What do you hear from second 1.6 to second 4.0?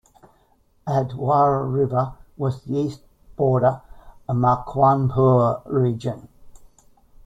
river was the east border